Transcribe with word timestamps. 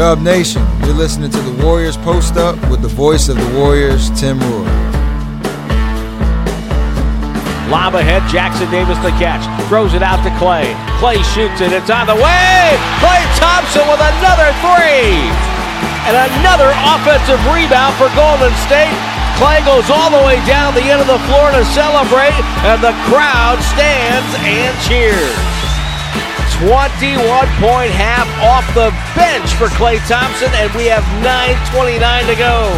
Dub 0.00 0.24
Nation, 0.24 0.64
you're 0.80 0.96
listening 0.96 1.28
to 1.28 1.40
the 1.44 1.52
Warriors 1.60 1.98
Post 2.00 2.40
Up 2.40 2.56
with 2.72 2.80
the 2.80 2.88
voice 2.88 3.28
of 3.28 3.36
the 3.36 3.50
Warriors, 3.52 4.08
Tim 4.16 4.40
Roye. 4.40 4.64
Lob 7.68 7.92
ahead, 7.92 8.24
Jackson 8.32 8.64
Davis 8.72 8.96
the 9.04 9.12
catch. 9.20 9.44
Throws 9.68 9.92
it 9.92 10.00
out 10.00 10.24
to 10.24 10.32
Klay. 10.40 10.72
Klay 11.04 11.20
shoots 11.36 11.60
it. 11.60 11.76
It's 11.76 11.92
on 11.92 12.08
the 12.08 12.16
way. 12.16 12.80
Klay 13.04 13.20
Thompson 13.36 13.84
with 13.92 14.00
another 14.00 14.48
three. 14.64 15.20
And 16.08 16.16
another 16.16 16.72
offensive 16.80 17.36
rebound 17.52 17.92
for 18.00 18.08
Golden 18.16 18.56
State. 18.64 18.96
Klay 19.36 19.60
goes 19.68 19.92
all 19.92 20.08
the 20.08 20.24
way 20.24 20.40
down 20.48 20.72
the 20.72 20.88
end 20.88 21.04
of 21.04 21.12
the 21.12 21.20
floor 21.28 21.52
to 21.52 21.60
celebrate, 21.76 22.40
and 22.64 22.80
the 22.80 22.96
crowd 23.04 23.60
stands 23.68 24.32
and 24.48 24.72
cheers. 24.80 25.49
21 26.60 27.16
point 27.56 27.88
half 27.88 28.28
off 28.44 28.68
the 28.76 28.92
bench 29.16 29.48
for 29.56 29.72
Klay 29.80 29.96
Thompson, 30.04 30.52
and 30.60 30.68
we 30.76 30.84
have 30.92 31.00
9.29 31.24 31.96
to 32.28 32.36
go. 32.36 32.68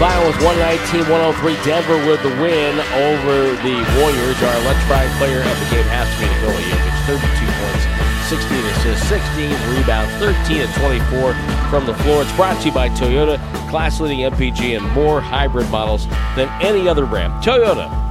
Final 0.00 0.24
was 0.24 0.40
119 0.40 1.04
103. 1.04 1.52
Denver 1.68 2.00
with 2.08 2.24
the 2.24 2.32
win 2.40 2.80
over 3.12 3.52
the 3.60 3.76
Warriors. 4.00 4.40
Our 4.40 4.56
electrifying 4.64 5.12
player 5.20 5.44
of 5.44 5.56
the 5.60 5.68
game 5.68 5.84
has 5.92 6.08
to 6.08 6.16
be 6.16 6.32
Nikola 6.32 6.56
Jokic. 6.72 7.20
32 7.20 7.44
points, 7.60 7.84
16 8.32 8.56
assists, 8.72 9.04
16 9.04 9.52
rebounds, 9.68 10.16
13 10.16 10.64
and 10.64 10.72
24 10.80 11.36
from 11.68 11.84
the 11.84 11.92
floor. 12.00 12.24
It's 12.24 12.32
brought 12.40 12.58
to 12.62 12.68
you 12.68 12.72
by 12.72 12.88
Toyota, 12.88 13.36
class 13.68 14.00
leading 14.00 14.24
MPG 14.32 14.80
and 14.80 14.90
more 14.92 15.20
hybrid 15.20 15.68
models 15.68 16.08
than 16.40 16.48
any 16.64 16.88
other 16.88 17.04
brand. 17.04 17.44
Toyota. 17.44 18.01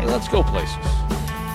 Hey, 0.00 0.06
let's 0.06 0.28
go 0.28 0.42
places. 0.42 0.78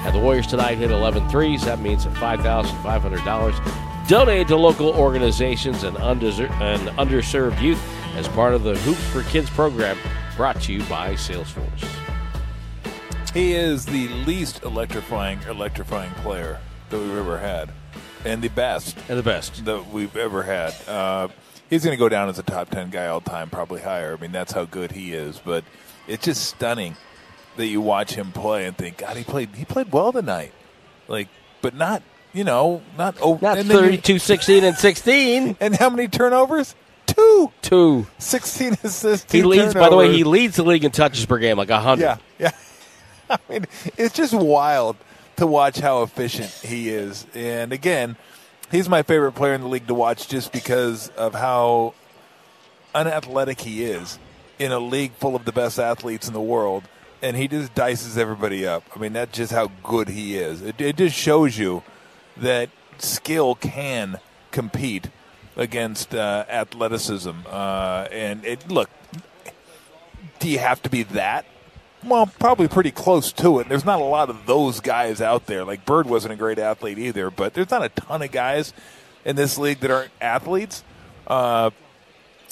And 0.06 0.14
the 0.14 0.20
Warriors 0.20 0.46
tonight 0.46 0.78
hit 0.78 0.92
11 0.92 1.28
threes. 1.30 1.66
That 1.66 1.80
means 1.80 2.06
$5,500 2.06 4.08
donated 4.08 4.48
to 4.50 4.56
local 4.56 4.90
organizations 4.90 5.82
and, 5.82 5.98
and 5.98 6.20
underserved 6.20 7.60
youth 7.60 7.84
as 8.16 8.28
part 8.28 8.54
of 8.54 8.62
the 8.62 8.76
Hoops 8.76 9.04
for 9.06 9.24
Kids 9.32 9.50
program 9.50 9.98
brought 10.38 10.62
to 10.62 10.74
you 10.74 10.84
by 10.84 11.16
Salesforce. 11.16 11.90
He 13.34 13.54
is 13.54 13.88
the 13.88 14.10
least 14.10 14.62
electrifying, 14.62 15.40
electrifying 15.50 16.12
player 16.22 16.60
that 16.92 17.00
we've 17.00 17.18
ever 17.18 17.40
had, 17.40 17.72
and 18.26 18.44
the 18.44 18.50
best 18.50 18.96
And 19.10 19.18
the 19.18 19.24
best. 19.24 19.66
that 19.66 19.92
we've 19.92 20.16
ever 20.16 20.44
had. 20.44 20.76
Uh, 20.88 21.30
he's 21.68 21.84
going 21.84 21.98
to 21.98 22.00
go 22.00 22.10
down 22.10 22.30
as 22.30 22.38
a 22.38 22.44
top 22.44 22.70
ten 22.70 22.92
guy 22.92 23.08
all 23.08 23.22
time, 23.22 23.50
probably 23.50 23.82
higher. 23.82 24.16
I 24.16 24.22
mean, 24.22 24.32
that's 24.32 24.54
how 24.54 24.66
good 24.66 24.92
he 24.92 25.14
is. 25.14 25.42
But 25.44 25.64
it's 26.08 26.26
just 26.26 26.44
stunning 26.44 26.96
that 27.58 27.68
you 27.68 27.82
watch 27.82 28.14
him 28.16 28.32
play 28.32 28.66
and 28.66 28.78
think, 28.78 28.98
God, 28.98 29.18
he 29.18 29.24
played 29.24 29.50
he 29.56 29.66
played 29.66 29.92
well 29.92 30.12
tonight. 30.12 30.52
Like, 31.08 31.28
but 31.62 31.76
not 31.76 32.04
you 32.34 32.44
know 32.44 32.82
not 32.98 33.18
oh 33.22 33.40
Not 33.42 33.58
and 33.58 33.70
then 33.70 33.84
you- 33.84 33.90
32, 33.92 34.20
16, 34.20 34.64
and 34.64 34.76
16. 34.76 35.58
and 35.62 35.76
how 35.76 35.90
many 35.90 36.08
turnovers? 36.08 36.76
Two. 37.06 37.52
Two. 37.62 38.08
16 38.18 38.78
assists. 38.84 39.32
He 39.32 39.44
leads, 39.44 39.74
by 39.74 39.90
the 39.90 39.96
way, 39.96 40.12
he 40.12 40.24
leads 40.24 40.56
the 40.58 40.64
league 40.64 40.84
in 40.84 40.92
touches 40.92 41.26
per 41.26 41.38
game, 41.38 41.58
like 41.58 41.70
100. 41.70 42.02
Yeah, 42.02 42.18
yeah. 42.40 42.52
I 43.30 43.38
mean, 43.48 43.66
it's 43.98 44.14
just 44.16 44.34
wild 44.34 44.98
to 45.38 45.48
watch 45.48 45.80
how 45.80 46.02
efficient 46.04 46.50
he 46.50 46.90
is. 46.90 47.26
And 47.36 47.72
again, 47.72 48.18
he's 48.72 48.90
my 48.90 49.04
favorite 49.04 49.34
player 49.34 49.54
in 49.54 49.62
the 49.62 49.68
league 49.68 49.88
to 49.88 49.94
watch 49.94 50.28
just 50.28 50.52
because 50.52 51.10
of 51.10 51.34
how 51.36 51.94
unathletic 52.94 53.62
he 53.62 53.84
is 53.84 54.20
in 54.60 54.72
a 54.72 54.80
league 54.80 55.14
full 55.14 55.36
of 55.36 55.46
the 55.46 55.52
best 55.52 55.80
athletes 55.80 56.28
in 56.28 56.34
the 56.34 56.42
world. 56.42 56.84
And 57.26 57.36
he 57.36 57.48
just 57.48 57.74
dices 57.74 58.20
everybody 58.20 58.68
up. 58.68 58.84
I 58.96 59.00
mean, 59.00 59.14
that's 59.14 59.36
just 59.36 59.52
how 59.52 59.72
good 59.82 60.10
he 60.10 60.38
is. 60.38 60.62
It, 60.62 60.80
it 60.80 60.96
just 60.96 61.16
shows 61.16 61.58
you 61.58 61.82
that 62.38 62.70
skill 63.00 63.56
can 63.56 64.20
compete 64.52 65.10
against 65.58 66.14
uh, 66.14 66.46
athleticism. 66.48 67.32
Uh, 67.48 68.08
and 68.12 68.46
it, 68.46 68.70
look, 68.70 68.92
do 70.38 70.48
you 70.48 70.60
have 70.60 70.84
to 70.84 70.90
be 70.90 71.02
that? 71.02 71.48
Well, 72.04 72.28
probably 72.28 72.68
pretty 72.68 72.92
close 72.92 73.32
to 73.34 73.58
it. 73.58 73.70
There's 73.70 73.86
not 73.86 74.00
a 74.00 74.04
lot 74.04 74.30
of 74.30 74.46
those 74.46 74.80
guys 74.80 75.20
out 75.20 75.48
there. 75.48 75.64
Like 75.66 75.84
Bird 75.84 76.06
wasn't 76.06 76.34
a 76.34 76.38
great 76.38 76.60
athlete 76.60 77.00
either, 77.00 77.32
but 77.32 77.56
there's 77.56 77.72
not 77.72 77.84
a 77.84 77.90
ton 77.90 78.22
of 78.22 78.32
guys 78.32 78.72
in 79.26 79.36
this 79.36 79.58
league 79.58 79.80
that 79.80 79.90
aren't 79.90 80.12
athletes. 80.22 80.84
Uh, 81.26 81.72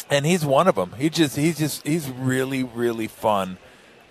and 0.10 0.26
he's 0.26 0.44
one 0.44 0.68
of 0.68 0.74
them. 0.74 0.94
He 0.98 1.12
just 1.12 1.36
he's 1.36 1.60
just 1.60 1.86
he's 1.86 2.10
really 2.10 2.64
really 2.64 3.08
fun 3.08 3.60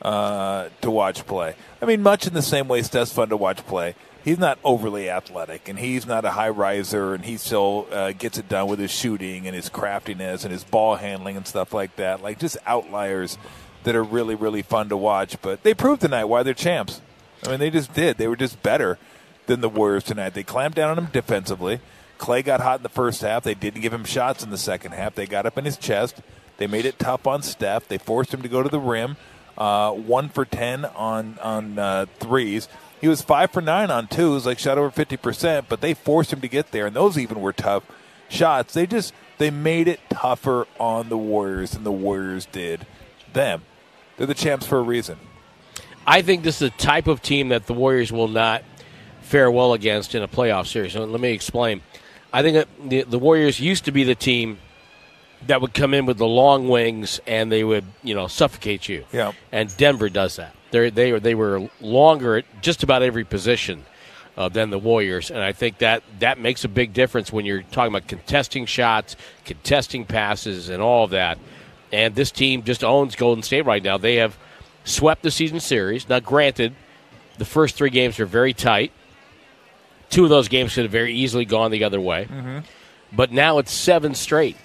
uh, 0.02 0.68
to 0.80 0.90
watch 0.90 1.26
play. 1.26 1.54
I 1.80 1.86
mean, 1.86 2.02
much 2.02 2.26
in 2.26 2.34
the 2.34 2.42
same 2.42 2.68
way 2.68 2.82
Steph's 2.82 3.12
fun 3.12 3.28
to 3.30 3.36
watch 3.36 3.64
play. 3.66 3.94
He's 4.24 4.38
not 4.38 4.58
overly 4.62 5.10
athletic, 5.10 5.68
and 5.68 5.78
he's 5.78 6.06
not 6.06 6.24
a 6.24 6.30
high 6.30 6.50
riser, 6.50 7.12
and 7.14 7.24
he 7.24 7.36
still 7.36 7.88
uh, 7.90 8.12
gets 8.12 8.38
it 8.38 8.48
done 8.48 8.68
with 8.68 8.78
his 8.78 8.92
shooting 8.92 9.46
and 9.46 9.56
his 9.56 9.68
craftiness 9.68 10.44
and 10.44 10.52
his 10.52 10.62
ball 10.62 10.96
handling 10.96 11.36
and 11.36 11.46
stuff 11.46 11.74
like 11.74 11.96
that. 11.96 12.22
Like 12.22 12.38
just 12.38 12.56
outliers 12.66 13.36
that 13.82 13.96
are 13.96 14.04
really 14.04 14.36
really 14.36 14.62
fun 14.62 14.88
to 14.90 14.96
watch. 14.96 15.40
But 15.42 15.64
they 15.64 15.74
proved 15.74 16.02
tonight 16.02 16.26
why 16.26 16.44
they're 16.44 16.54
champs. 16.54 17.00
I 17.44 17.50
mean, 17.50 17.58
they 17.58 17.70
just 17.70 17.92
did. 17.94 18.18
They 18.18 18.28
were 18.28 18.36
just 18.36 18.62
better 18.62 18.96
than 19.46 19.60
the 19.60 19.68
Warriors 19.68 20.04
tonight. 20.04 20.34
They 20.34 20.44
clamped 20.44 20.76
down 20.76 20.90
on 20.90 20.98
him 20.98 21.10
defensively. 21.12 21.80
Klay 22.18 22.44
got 22.44 22.60
hot 22.60 22.78
in 22.78 22.84
the 22.84 22.88
first 22.88 23.22
half. 23.22 23.42
They 23.42 23.54
didn't 23.54 23.80
give 23.80 23.92
him 23.92 24.04
shots 24.04 24.44
in 24.44 24.50
the 24.50 24.58
second 24.58 24.92
half. 24.92 25.16
They 25.16 25.26
got 25.26 25.46
up 25.46 25.58
in 25.58 25.64
his 25.64 25.76
chest. 25.76 26.22
They 26.58 26.68
made 26.68 26.84
it 26.84 27.00
tough 27.00 27.26
on 27.26 27.42
Steph. 27.42 27.88
They 27.88 27.98
forced 27.98 28.32
him 28.32 28.42
to 28.42 28.48
go 28.48 28.62
to 28.62 28.68
the 28.68 28.78
rim. 28.78 29.16
Uh, 29.56 29.92
one 29.92 30.28
for 30.28 30.44
ten 30.44 30.84
on 30.84 31.38
on 31.42 31.78
uh, 31.78 32.06
threes. 32.18 32.68
He 33.00 33.08
was 33.08 33.20
five 33.20 33.50
for 33.50 33.60
nine 33.60 33.90
on 33.90 34.08
twos, 34.08 34.46
like 34.46 34.58
shot 34.58 34.78
over 34.78 34.90
fifty 34.90 35.16
percent. 35.16 35.66
But 35.68 35.80
they 35.80 35.94
forced 35.94 36.32
him 36.32 36.40
to 36.40 36.48
get 36.48 36.70
there, 36.70 36.86
and 36.86 36.96
those 36.96 37.18
even 37.18 37.40
were 37.40 37.52
tough 37.52 37.84
shots. 38.28 38.74
They 38.74 38.86
just 38.86 39.12
they 39.38 39.50
made 39.50 39.88
it 39.88 40.00
tougher 40.08 40.66
on 40.80 41.08
the 41.08 41.18
Warriors 41.18 41.72
than 41.72 41.84
the 41.84 41.92
Warriors 41.92 42.46
did 42.46 42.86
them. 43.32 43.62
They're 44.16 44.26
the 44.26 44.34
champs 44.34 44.66
for 44.66 44.78
a 44.78 44.82
reason. 44.82 45.18
I 46.06 46.22
think 46.22 46.42
this 46.42 46.60
is 46.60 46.70
the 46.70 46.76
type 46.78 47.06
of 47.06 47.22
team 47.22 47.50
that 47.50 47.66
the 47.66 47.74
Warriors 47.74 48.10
will 48.10 48.28
not 48.28 48.62
fare 49.20 49.50
well 49.50 49.72
against 49.72 50.14
in 50.14 50.22
a 50.22 50.28
playoff 50.28 50.66
series. 50.66 50.92
So 50.92 51.04
let 51.04 51.20
me 51.20 51.32
explain. 51.32 51.82
I 52.32 52.42
think 52.42 52.66
the, 52.84 53.02
the 53.02 53.18
Warriors 53.18 53.60
used 53.60 53.84
to 53.84 53.92
be 53.92 54.04
the 54.04 54.14
team 54.14 54.58
that 55.46 55.60
would 55.60 55.74
come 55.74 55.94
in 55.94 56.06
with 56.06 56.18
the 56.18 56.26
long 56.26 56.68
wings 56.68 57.20
and 57.26 57.50
they 57.50 57.64
would, 57.64 57.84
you 58.02 58.14
know, 58.14 58.26
suffocate 58.26 58.88
you. 58.88 59.04
Yeah. 59.12 59.32
And 59.50 59.74
Denver 59.76 60.08
does 60.08 60.36
that. 60.36 60.54
They're, 60.70 60.90
they 60.90 61.12
were 61.12 61.20
they 61.20 61.34
were 61.34 61.68
longer 61.80 62.36
at 62.38 62.44
just 62.62 62.82
about 62.82 63.02
every 63.02 63.24
position 63.24 63.84
uh, 64.36 64.48
than 64.48 64.70
the 64.70 64.78
Warriors, 64.78 65.30
and 65.30 65.40
I 65.40 65.52
think 65.52 65.78
that 65.78 66.02
that 66.20 66.38
makes 66.38 66.64
a 66.64 66.68
big 66.68 66.94
difference 66.94 67.30
when 67.30 67.44
you're 67.44 67.62
talking 67.62 67.94
about 67.94 68.08
contesting 68.08 68.64
shots, 68.64 69.16
contesting 69.44 70.06
passes, 70.06 70.70
and 70.70 70.82
all 70.82 71.04
of 71.04 71.10
that. 71.10 71.38
And 71.92 72.14
this 72.14 72.30
team 72.30 72.62
just 72.62 72.82
owns 72.82 73.14
Golden 73.16 73.42
State 73.42 73.66
right 73.66 73.82
now. 73.82 73.98
They 73.98 74.16
have 74.16 74.38
swept 74.84 75.22
the 75.22 75.30
season 75.30 75.60
series. 75.60 76.08
Now, 76.08 76.20
granted, 76.20 76.74
the 77.36 77.44
first 77.44 77.76
three 77.76 77.90
games 77.90 78.18
are 78.18 78.24
very 78.24 78.54
tight. 78.54 78.92
Two 80.08 80.24
of 80.24 80.30
those 80.30 80.48
games 80.48 80.74
could 80.74 80.84
have 80.84 80.92
very 80.92 81.12
easily 81.14 81.44
gone 81.44 81.70
the 81.70 81.84
other 81.84 82.00
way. 82.00 82.26
But 83.12 83.30
now 83.30 83.58
it's 83.58 83.72
seven 83.72 84.14
straight. 84.14 84.56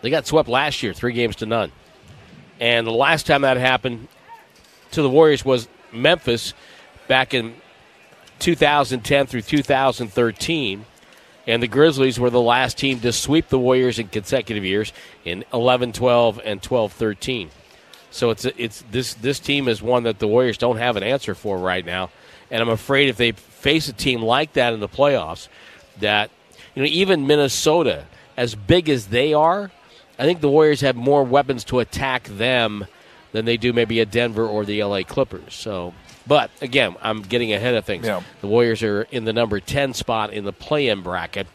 They 0.00 0.10
got 0.10 0.26
swept 0.26 0.48
last 0.48 0.82
year, 0.82 0.92
three 0.92 1.12
games 1.12 1.36
to 1.36 1.46
none. 1.46 1.72
And 2.60 2.86
the 2.86 2.92
last 2.92 3.26
time 3.26 3.42
that 3.42 3.56
happened 3.56 4.08
to 4.92 5.02
the 5.02 5.10
Warriors 5.10 5.44
was 5.44 5.68
Memphis 5.92 6.54
back 7.06 7.34
in 7.34 7.54
2010 8.38 9.26
through 9.26 9.42
2013. 9.42 10.84
And 11.46 11.62
the 11.62 11.68
Grizzlies 11.68 12.20
were 12.20 12.30
the 12.30 12.40
last 12.40 12.76
team 12.76 13.00
to 13.00 13.12
sweep 13.12 13.48
the 13.48 13.58
Warriors 13.58 13.98
in 13.98 14.08
consecutive 14.08 14.64
years 14.64 14.92
in 15.24 15.44
11 15.52 15.92
12 15.92 16.40
and 16.44 16.62
12 16.62 16.92
13. 16.92 17.50
So 18.10 18.30
it's 18.30 18.44
it's 18.44 18.82
this 18.90 19.14
this 19.14 19.38
team 19.38 19.68
is 19.68 19.82
one 19.82 20.04
that 20.04 20.18
the 20.18 20.28
Warriors 20.28 20.58
don't 20.58 20.78
have 20.78 20.96
an 20.96 21.02
answer 21.02 21.34
for 21.34 21.58
right 21.58 21.84
now, 21.84 22.10
and 22.50 22.62
I'm 22.62 22.68
afraid 22.68 23.08
if 23.08 23.16
they 23.16 23.32
face 23.32 23.88
a 23.88 23.92
team 23.92 24.22
like 24.22 24.54
that 24.54 24.72
in 24.72 24.80
the 24.80 24.88
playoffs, 24.88 25.48
that 26.00 26.30
you 26.74 26.82
know 26.82 26.88
even 26.88 27.26
Minnesota, 27.26 28.06
as 28.36 28.54
big 28.54 28.88
as 28.88 29.08
they 29.08 29.34
are, 29.34 29.70
I 30.18 30.24
think 30.24 30.40
the 30.40 30.50
Warriors 30.50 30.80
have 30.80 30.96
more 30.96 31.22
weapons 31.22 31.64
to 31.64 31.78
attack 31.78 32.24
them 32.24 32.86
than 33.32 33.44
they 33.44 33.56
do 33.56 33.72
maybe 33.72 34.00
a 34.00 34.06
Denver 34.06 34.46
or 34.46 34.64
the 34.64 34.82
LA 34.82 35.02
Clippers. 35.02 35.54
So, 35.54 35.94
but 36.26 36.50
again, 36.60 36.96
I'm 37.02 37.22
getting 37.22 37.52
ahead 37.52 37.74
of 37.74 37.84
things. 37.84 38.06
Yeah. 38.06 38.22
The 38.40 38.48
Warriors 38.48 38.82
are 38.82 39.02
in 39.02 39.24
the 39.24 39.32
number 39.32 39.60
10 39.60 39.94
spot 39.94 40.32
in 40.32 40.44
the 40.44 40.52
play-in 40.52 41.02
bracket, 41.02 41.46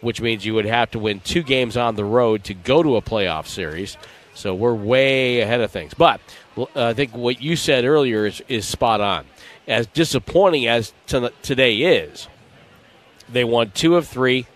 which 0.00 0.20
means 0.20 0.46
you 0.46 0.54
would 0.54 0.64
have 0.66 0.90
to 0.92 0.98
win 0.98 1.20
two 1.20 1.42
games 1.42 1.76
on 1.76 1.96
the 1.96 2.04
road 2.04 2.44
to 2.44 2.54
go 2.54 2.82
to 2.82 2.96
a 2.96 3.02
playoff 3.02 3.46
series. 3.46 3.96
So 4.34 4.54
we're 4.54 4.74
way 4.74 5.40
ahead 5.40 5.60
of 5.60 5.70
things. 5.70 5.94
But 5.94 6.20
uh, 6.56 6.66
I 6.74 6.94
think 6.94 7.14
what 7.14 7.40
you 7.42 7.56
said 7.56 7.84
earlier 7.84 8.26
is, 8.26 8.42
is 8.48 8.66
spot 8.66 9.00
on. 9.00 9.26
As 9.66 9.86
disappointing 9.88 10.66
as 10.66 10.92
to- 11.08 11.32
today 11.42 11.76
is, 11.76 12.28
they 13.28 13.44
won 13.44 13.72
two 13.72 13.96
of 13.96 14.06
three, 14.06 14.46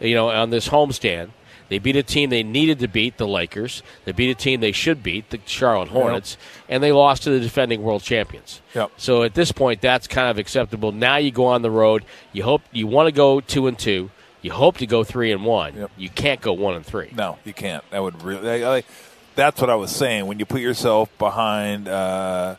you 0.00 0.14
know, 0.14 0.28
on 0.28 0.50
this 0.50 0.68
homestand. 0.68 1.30
They 1.70 1.78
beat 1.78 1.94
a 1.94 2.02
team 2.02 2.30
they 2.30 2.42
needed 2.42 2.80
to 2.80 2.88
beat, 2.88 3.16
the 3.16 3.28
Lakers. 3.28 3.84
They 4.04 4.10
beat 4.10 4.28
a 4.28 4.34
team 4.34 4.60
they 4.60 4.72
should 4.72 5.04
beat, 5.04 5.30
the 5.30 5.38
Charlotte 5.46 5.88
Hornets, 5.88 6.36
and 6.68 6.82
they 6.82 6.90
lost 6.90 7.22
to 7.22 7.30
the 7.30 7.38
defending 7.38 7.82
world 7.82 8.02
champions. 8.02 8.60
Yep. 8.74 8.90
So 8.96 9.22
at 9.22 9.34
this 9.34 9.52
point, 9.52 9.80
that's 9.80 10.08
kind 10.08 10.28
of 10.28 10.38
acceptable. 10.38 10.90
Now 10.90 11.16
you 11.16 11.30
go 11.30 11.46
on 11.46 11.62
the 11.62 11.70
road. 11.70 12.04
You 12.32 12.42
hope 12.42 12.62
you 12.72 12.88
want 12.88 13.06
to 13.06 13.12
go 13.12 13.40
two 13.40 13.68
and 13.68 13.78
two. 13.78 14.10
You 14.42 14.50
hope 14.50 14.78
to 14.78 14.86
go 14.86 15.04
three 15.04 15.30
and 15.30 15.44
one. 15.44 15.76
Yep. 15.76 15.90
You 15.96 16.08
can't 16.08 16.40
go 16.40 16.52
one 16.52 16.74
and 16.74 16.84
three. 16.84 17.12
No, 17.14 17.38
you 17.44 17.52
can't. 17.52 17.88
That 17.90 18.02
would 18.02 18.20
really. 18.22 18.64
I, 18.64 18.78
I, 18.78 18.82
that's 19.36 19.60
what 19.60 19.70
I 19.70 19.76
was 19.76 19.94
saying. 19.94 20.26
When 20.26 20.40
you 20.40 20.46
put 20.46 20.60
yourself 20.60 21.16
behind 21.18 21.86
uh, 21.86 22.56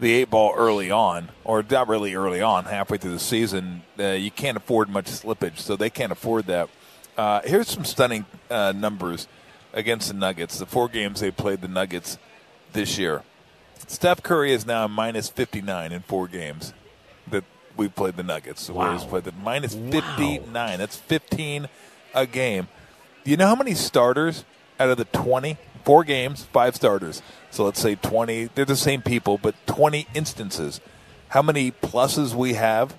the 0.00 0.12
eight 0.12 0.28
ball 0.28 0.52
early 0.54 0.90
on, 0.90 1.30
or 1.44 1.64
not 1.68 1.88
really 1.88 2.14
early 2.14 2.42
on, 2.42 2.66
halfway 2.66 2.98
through 2.98 3.12
the 3.12 3.18
season, 3.18 3.84
uh, 3.98 4.08
you 4.08 4.30
can't 4.30 4.58
afford 4.58 4.90
much 4.90 5.06
slippage. 5.06 5.58
So 5.58 5.76
they 5.76 5.88
can't 5.88 6.12
afford 6.12 6.44
that. 6.46 6.68
Uh, 7.20 7.42
here's 7.44 7.68
some 7.68 7.84
stunning 7.84 8.24
uh, 8.50 8.72
numbers 8.74 9.28
against 9.74 10.08
the 10.08 10.14
Nuggets. 10.14 10.58
The 10.58 10.64
four 10.64 10.88
games 10.88 11.20
they 11.20 11.30
played 11.30 11.60
the 11.60 11.68
Nuggets 11.68 12.16
this 12.72 12.96
year. 12.96 13.22
Steph 13.86 14.22
Curry 14.22 14.52
is 14.52 14.64
now 14.64 14.88
minus 14.88 15.28
59 15.28 15.92
in 15.92 16.00
four 16.00 16.26
games 16.28 16.72
that 17.30 17.44
we 17.76 17.88
played 17.88 18.16
the 18.16 18.22
Nuggets. 18.22 18.68
The 18.68 18.72
Wow. 18.72 18.84
Warriors 18.84 19.04
played 19.04 19.24
the 19.24 19.32
minus 19.32 19.74
59. 19.74 20.78
That's 20.78 20.96
15 20.96 21.68
a 22.14 22.24
game. 22.24 22.68
Do 23.24 23.30
you 23.30 23.36
know 23.36 23.48
how 23.48 23.54
many 23.54 23.74
starters 23.74 24.46
out 24.78 24.88
of 24.88 24.96
the 24.96 25.04
20? 25.04 25.58
Four 25.84 26.04
games, 26.04 26.44
five 26.44 26.74
starters. 26.74 27.20
So 27.50 27.66
let's 27.66 27.80
say 27.80 27.96
20. 27.96 28.48
They're 28.54 28.64
the 28.64 28.76
same 28.76 29.02
people, 29.02 29.36
but 29.36 29.54
20 29.66 30.06
instances. 30.14 30.80
How 31.28 31.42
many 31.42 31.70
pluses 31.70 32.32
we 32.34 32.54
have 32.54 32.96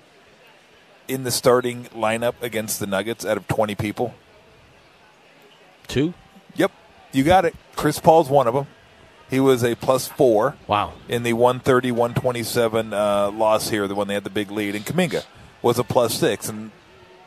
in 1.08 1.24
the 1.24 1.30
starting 1.30 1.84
lineup 1.94 2.34
against 2.42 2.80
the 2.80 2.86
Nuggets 2.86 3.24
out 3.24 3.36
of 3.36 3.46
20 3.48 3.74
people? 3.74 4.14
Two? 5.88 6.14
Yep, 6.54 6.72
you 7.12 7.24
got 7.24 7.44
it. 7.44 7.54
Chris 7.76 7.98
Paul's 7.98 8.28
one 8.28 8.46
of 8.46 8.54
them. 8.54 8.66
He 9.30 9.40
was 9.40 9.64
a 9.64 9.74
plus 9.74 10.06
four 10.08 10.56
Wow. 10.66 10.92
in 11.08 11.22
the 11.22 11.32
130 11.32 11.90
127 11.90 12.92
uh, 12.92 13.30
loss 13.30 13.70
here, 13.70 13.88
the 13.88 13.94
one 13.94 14.06
they 14.08 14.14
had 14.14 14.24
the 14.24 14.30
big 14.30 14.50
lead. 14.50 14.74
And 14.74 14.84
Kuminga 14.84 15.24
was 15.62 15.78
a 15.78 15.84
plus 15.84 16.14
six, 16.14 16.48
and 16.50 16.70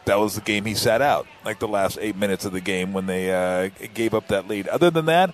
that 0.06 0.20
was 0.20 0.36
the 0.36 0.42
game 0.42 0.66
he 0.66 0.76
sat 0.76 1.02
out, 1.02 1.26
like 1.44 1.58
the 1.60 1.68
last 1.68 1.98
eight 2.00 2.16
minutes 2.16 2.46
of 2.46 2.52
the 2.52 2.62
game 2.62 2.94
when 2.94 3.08
they 3.08 3.32
uh, 3.34 3.70
gave 3.96 4.14
up 4.14 4.28
that 4.28 4.48
lead. 4.48 4.68
Other 4.68 4.92
than 4.92 5.06
that, 5.08 5.34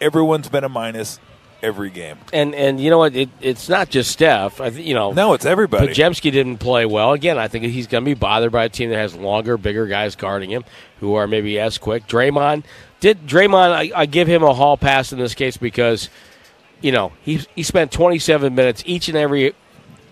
everyone's 0.00 0.48
been 0.48 0.62
a 0.62 0.68
minus 0.68 1.18
every 1.66 1.90
game. 1.90 2.16
And 2.32 2.54
and 2.54 2.80
you 2.80 2.88
know 2.90 2.98
what? 2.98 3.14
It, 3.16 3.28
it's 3.40 3.68
not 3.68 3.90
just 3.90 4.10
Steph. 4.12 4.60
I 4.60 4.70
th- 4.70 4.86
you 4.86 4.94
know, 4.94 5.12
No, 5.12 5.34
it's 5.34 5.44
everybody. 5.44 5.88
Podziemski 5.88 6.30
didn't 6.30 6.58
play 6.58 6.86
well. 6.86 7.12
Again, 7.12 7.38
I 7.38 7.48
think 7.48 7.64
he's 7.64 7.86
going 7.86 8.04
to 8.04 8.08
be 8.08 8.14
bothered 8.14 8.52
by 8.52 8.64
a 8.64 8.68
team 8.68 8.90
that 8.90 8.96
has 8.96 9.14
longer, 9.16 9.58
bigger 9.58 9.86
guys 9.86 10.14
guarding 10.16 10.50
him 10.50 10.64
who 11.00 11.14
are 11.14 11.26
maybe 11.26 11.58
as 11.58 11.76
quick. 11.78 12.06
Draymond 12.06 12.64
did 13.00 13.26
Draymond. 13.26 13.72
I, 13.72 13.90
I 13.94 14.06
give 14.06 14.28
him 14.28 14.42
a 14.42 14.54
hall 14.54 14.76
pass 14.76 15.12
in 15.12 15.18
this 15.18 15.34
case 15.34 15.56
because 15.56 16.08
you 16.80 16.92
know 16.92 17.12
he 17.22 17.40
he 17.54 17.62
spent 17.62 17.90
27 17.92 18.54
minutes 18.54 18.82
each 18.86 19.08
and 19.08 19.16
every 19.18 19.54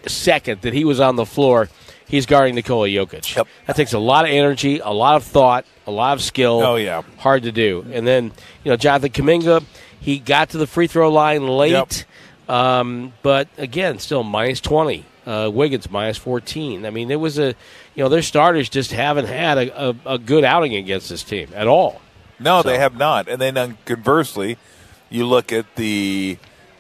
second 0.07 0.61
that 0.62 0.73
he 0.75 0.85
was 0.85 1.00
on 1.00 1.17
the 1.17 1.27
floor. 1.27 1.69
He's 2.07 2.27
guarding 2.27 2.55
Nikola 2.55 2.89
Jokic. 2.89 3.35
Yep. 3.35 3.49
That 3.67 3.77
takes 3.77 3.95
a 3.95 3.99
lot 3.99 4.27
of 4.27 4.31
energy, 4.31 4.79
a 4.79 4.91
lot 4.91 5.17
of 5.17 5.25
thought, 5.25 5.65
a 5.87 5.91
lot 5.91 6.12
of 6.19 6.23
skill. 6.23 6.61
Oh, 6.62 6.77
yeah. 6.77 7.00
hard 7.17 7.45
to 7.45 7.53
do. 7.53 7.85
And 7.93 8.07
then 8.07 8.33
you 8.62 8.71
know 8.71 8.77
Jonathan 8.77 9.11
Kuminga, 9.11 9.65
he 10.05 10.19
got 10.19 10.51
to 10.51 10.59
the 10.59 10.67
free 10.67 10.87
throw 10.87 11.11
line 11.11 11.47
late. 11.47 11.73
Yep. 11.73 12.51
Um, 12.55 13.15
but 13.23 13.49
again, 13.56 13.99
still 13.99 14.23
minus 14.23 14.61
20. 14.61 15.06
Uh, 15.27 15.51
Wiggins 15.51 15.91
minus 15.91 16.19
14. 16.19 16.85
I 16.85 16.91
mean, 16.91 17.11
it 17.11 17.19
was 17.19 17.39
a, 17.39 17.55
you 17.95 18.05
know, 18.05 18.11
their 18.11 18.21
starters 18.21 18.69
just 18.69 18.93
haven't 18.93 19.25
had 19.25 19.56
a, 19.56 19.89
a, 19.89 19.97
a 20.05 20.19
good 20.19 20.45
outing 20.45 20.75
against 20.75 21.09
this 21.09 21.23
team 21.23 21.49
at 21.55 21.67
all. 21.67 22.03
No, 22.39 22.61
So- 22.61 22.69
they 22.69 22.79
have 22.79 22.97
not. 22.99 23.29
And 23.29 23.41
then 23.41 23.56
um, 23.56 23.79
conversely, 23.87 24.59
you 25.09 25.25
look 25.27 25.53
at 25.53 25.77
the 25.77 26.37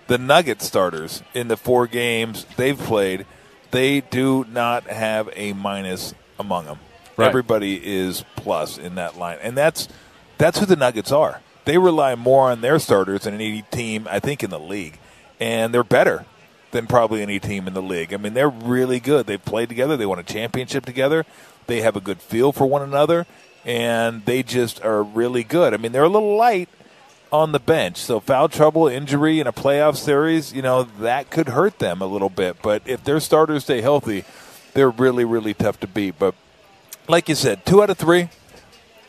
the 0.06 0.18
Nugget 0.18 0.60
starters 0.60 1.22
in 1.32 1.48
the 1.48 1.56
four 1.56 1.86
games 1.86 2.44
they've 2.56 2.78
played. 2.78 3.24
They 3.70 4.02
do 4.02 4.44
not 4.50 4.84
have 4.88 5.30
a 5.34 5.54
minus 5.54 6.12
among 6.38 6.66
them. 6.66 6.78
Right. 7.16 7.28
Everybody 7.28 7.80
is 7.82 8.24
plus 8.36 8.76
in 8.76 8.96
that 8.96 9.16
line, 9.16 9.38
and 9.40 9.56
that's 9.56 9.88
that's 10.36 10.58
who 10.58 10.66
the 10.66 10.76
Nuggets 10.76 11.10
are. 11.12 11.40
They 11.64 11.78
rely 11.78 12.14
more 12.14 12.50
on 12.50 12.60
their 12.60 12.78
starters 12.78 13.22
than 13.22 13.34
any 13.34 13.62
team 13.62 14.06
I 14.10 14.20
think 14.20 14.42
in 14.42 14.50
the 14.50 14.60
league, 14.60 14.98
and 15.40 15.72
they're 15.72 15.84
better 15.84 16.26
than 16.72 16.86
probably 16.86 17.22
any 17.22 17.38
team 17.38 17.66
in 17.66 17.74
the 17.74 17.82
league. 17.82 18.12
I 18.12 18.16
mean, 18.16 18.34
they're 18.34 18.48
really 18.48 19.00
good. 19.00 19.26
They 19.26 19.38
played 19.38 19.68
together. 19.68 19.96
They 19.96 20.06
won 20.06 20.18
a 20.18 20.24
championship 20.24 20.84
together. 20.84 21.24
They 21.66 21.80
have 21.80 21.96
a 21.96 22.00
good 22.00 22.20
feel 22.20 22.52
for 22.52 22.66
one 22.66 22.82
another, 22.82 23.26
and 23.64 24.24
they 24.26 24.42
just 24.42 24.84
are 24.84 25.02
really 25.02 25.44
good. 25.44 25.72
I 25.72 25.76
mean, 25.78 25.92
they're 25.92 26.04
a 26.04 26.08
little 26.08 26.36
light 26.36 26.68
on 27.32 27.52
the 27.52 27.58
bench, 27.58 27.96
so 27.96 28.20
foul 28.20 28.48
trouble, 28.48 28.86
injury 28.86 29.40
in 29.40 29.46
a 29.48 29.52
playoff 29.52 29.96
series, 29.96 30.52
you 30.52 30.62
know, 30.62 30.84
that 30.84 31.30
could 31.30 31.48
hurt 31.48 31.80
them 31.80 32.00
a 32.00 32.06
little 32.06 32.28
bit. 32.28 32.56
But 32.62 32.82
if 32.86 33.02
their 33.02 33.18
starters 33.18 33.64
stay 33.64 33.80
healthy, 33.80 34.24
they're 34.74 34.90
really, 34.90 35.24
really 35.24 35.52
tough 35.52 35.80
to 35.80 35.88
beat. 35.88 36.16
But 36.16 36.34
like 37.08 37.28
you 37.28 37.34
said, 37.34 37.66
two 37.66 37.82
out 37.82 37.90
of 37.90 37.98
three, 37.98 38.28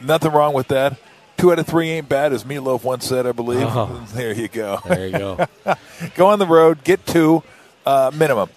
nothing 0.02 0.32
wrong 0.32 0.54
with 0.54 0.70
that. 0.70 0.98
Two 1.38 1.52
out 1.52 1.60
of 1.60 1.68
three 1.68 1.90
ain't 1.90 2.08
bad, 2.08 2.32
as 2.32 2.44
Meatloaf 2.46 2.84
once 2.84 3.06
said, 3.06 3.28
I 3.28 3.32
believe. 3.32 3.68
Oh. 3.68 4.06
There 4.14 4.34
you 4.34 4.48
go. 4.48 4.80
There 4.86 5.08
you 5.08 5.18
go. 5.18 5.48
go 6.16 6.28
on 6.28 6.40
the 6.40 6.46
road, 6.46 6.84
get 6.84 7.06
two 7.06 7.44
uh, 7.86 8.12
minimum. 8.14 8.50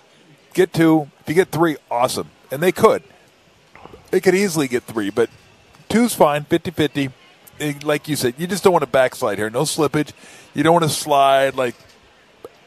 Get 0.54 0.72
two. 0.72 1.10
If 1.20 1.28
you 1.28 1.34
get 1.34 1.50
three, 1.50 1.76
awesome. 1.90 2.30
And 2.50 2.62
they 2.62 2.72
could. 2.72 3.02
They 4.10 4.20
could 4.20 4.34
easily 4.34 4.68
get 4.68 4.84
three, 4.84 5.10
but 5.10 5.28
two's 5.88 6.14
fine, 6.14 6.44
50 6.44 6.70
50. 6.70 7.10
Eh, 7.60 7.74
like 7.82 8.08
you 8.08 8.16
said, 8.16 8.34
you 8.38 8.46
just 8.46 8.62
don't 8.64 8.72
want 8.72 8.82
to 8.82 8.90
backslide 8.90 9.36
here. 9.38 9.50
No 9.50 9.62
slippage. 9.62 10.12
You 10.54 10.62
don't 10.62 10.72
want 10.72 10.84
to 10.84 10.90
slide 10.90 11.56
like 11.56 11.74